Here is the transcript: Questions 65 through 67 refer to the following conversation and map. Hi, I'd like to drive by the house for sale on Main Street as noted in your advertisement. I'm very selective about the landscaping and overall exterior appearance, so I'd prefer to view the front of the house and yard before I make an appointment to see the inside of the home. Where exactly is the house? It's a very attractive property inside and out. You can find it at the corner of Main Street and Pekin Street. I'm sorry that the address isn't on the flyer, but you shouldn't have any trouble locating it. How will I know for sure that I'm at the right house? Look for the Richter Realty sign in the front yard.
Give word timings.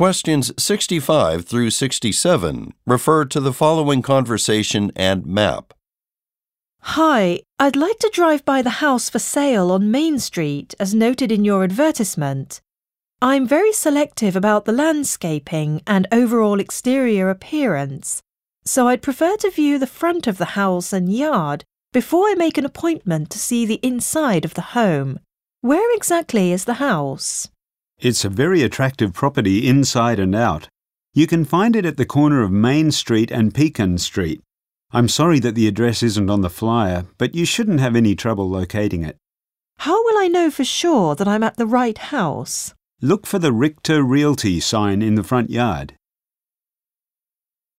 Questions 0.00 0.50
65 0.56 1.44
through 1.44 1.68
67 1.68 2.72
refer 2.86 3.26
to 3.26 3.38
the 3.38 3.52
following 3.52 4.00
conversation 4.00 4.90
and 4.96 5.26
map. 5.26 5.74
Hi, 6.96 7.40
I'd 7.58 7.76
like 7.76 7.98
to 7.98 8.10
drive 8.10 8.42
by 8.46 8.62
the 8.62 8.80
house 8.80 9.10
for 9.10 9.18
sale 9.18 9.70
on 9.70 9.90
Main 9.90 10.18
Street 10.18 10.74
as 10.80 10.94
noted 10.94 11.30
in 11.30 11.44
your 11.44 11.64
advertisement. 11.64 12.62
I'm 13.20 13.46
very 13.46 13.74
selective 13.74 14.36
about 14.36 14.64
the 14.64 14.72
landscaping 14.72 15.82
and 15.86 16.08
overall 16.10 16.60
exterior 16.60 17.28
appearance, 17.28 18.22
so 18.64 18.88
I'd 18.88 19.02
prefer 19.02 19.36
to 19.36 19.50
view 19.50 19.78
the 19.78 19.86
front 19.86 20.26
of 20.26 20.38
the 20.38 20.56
house 20.56 20.94
and 20.94 21.12
yard 21.12 21.62
before 21.92 22.26
I 22.26 22.34
make 22.36 22.56
an 22.56 22.64
appointment 22.64 23.28
to 23.32 23.38
see 23.38 23.66
the 23.66 23.80
inside 23.82 24.46
of 24.46 24.54
the 24.54 24.72
home. 24.72 25.20
Where 25.60 25.94
exactly 25.94 26.52
is 26.52 26.64
the 26.64 26.80
house? 26.80 27.50
It's 28.00 28.24
a 28.24 28.30
very 28.30 28.62
attractive 28.62 29.12
property 29.12 29.68
inside 29.68 30.18
and 30.18 30.34
out. 30.34 30.70
You 31.12 31.26
can 31.26 31.44
find 31.44 31.76
it 31.76 31.84
at 31.84 31.98
the 31.98 32.06
corner 32.06 32.42
of 32.42 32.50
Main 32.50 32.92
Street 32.92 33.30
and 33.30 33.54
Pekin 33.54 33.98
Street. 33.98 34.40
I'm 34.90 35.06
sorry 35.06 35.38
that 35.40 35.54
the 35.54 35.68
address 35.68 36.02
isn't 36.02 36.30
on 36.30 36.40
the 36.40 36.48
flyer, 36.48 37.04
but 37.18 37.34
you 37.34 37.44
shouldn't 37.44 37.80
have 37.80 37.94
any 37.94 38.14
trouble 38.14 38.48
locating 38.48 39.02
it. 39.02 39.18
How 39.80 40.02
will 40.02 40.16
I 40.16 40.28
know 40.28 40.50
for 40.50 40.64
sure 40.64 41.14
that 41.14 41.28
I'm 41.28 41.42
at 41.42 41.58
the 41.58 41.66
right 41.66 41.98
house? 41.98 42.72
Look 43.02 43.26
for 43.26 43.38
the 43.38 43.52
Richter 43.52 44.02
Realty 44.02 44.60
sign 44.60 45.02
in 45.02 45.16
the 45.16 45.22
front 45.22 45.50
yard. 45.50 45.92